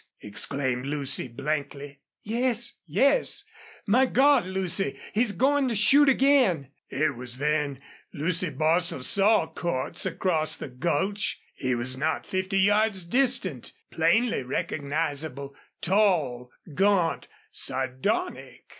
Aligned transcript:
exclaimed 0.21 0.87
Lucy, 0.87 1.27
blankly. 1.27 1.99
"Yes 2.23 2.73
Yes.... 2.87 3.43
My 3.85 4.07
God! 4.07 4.47
Lucy, 4.47 4.97
he's 5.13 5.31
goin' 5.31 5.67
to 5.67 5.75
shoot 5.75 6.09
again!" 6.09 6.71
It 6.89 7.13
was 7.13 7.37
then 7.37 7.79
Lucy 8.11 8.49
Bostil 8.49 9.03
saw 9.03 9.45
Cordts 9.45 10.07
across 10.07 10.55
the 10.55 10.69
gulch. 10.69 11.39
He 11.53 11.75
was 11.75 11.97
not 11.97 12.25
fifty 12.25 12.57
yards 12.57 13.03
distant, 13.03 13.73
plainly 13.91 14.41
recognizable, 14.41 15.53
tall, 15.81 16.49
gaunt, 16.73 17.27
sardonic. 17.51 18.63